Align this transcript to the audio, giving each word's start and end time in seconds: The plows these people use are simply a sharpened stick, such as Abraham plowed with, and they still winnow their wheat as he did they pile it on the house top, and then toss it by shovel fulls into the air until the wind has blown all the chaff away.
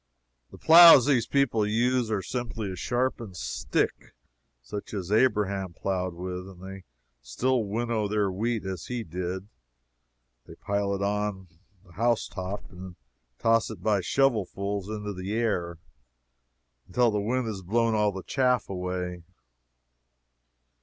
The 0.49 0.57
plows 0.57 1.05
these 1.05 1.27
people 1.27 1.63
use 1.63 2.09
are 2.09 2.23
simply 2.23 2.71
a 2.71 2.75
sharpened 2.75 3.37
stick, 3.37 4.15
such 4.63 4.95
as 4.95 5.11
Abraham 5.11 5.73
plowed 5.73 6.15
with, 6.15 6.49
and 6.49 6.59
they 6.59 6.85
still 7.21 7.65
winnow 7.65 8.07
their 8.07 8.31
wheat 8.31 8.65
as 8.65 8.87
he 8.87 9.03
did 9.03 9.47
they 10.47 10.55
pile 10.55 10.95
it 10.95 11.03
on 11.03 11.49
the 11.85 11.91
house 11.93 12.27
top, 12.27 12.63
and 12.71 12.79
then 12.83 12.95
toss 13.37 13.69
it 13.69 13.83
by 13.83 14.01
shovel 14.01 14.47
fulls 14.47 14.89
into 14.89 15.13
the 15.13 15.33
air 15.35 15.77
until 16.87 17.11
the 17.11 17.21
wind 17.21 17.45
has 17.45 17.61
blown 17.61 17.93
all 17.93 18.11
the 18.11 18.23
chaff 18.23 18.69
away. 18.69 19.21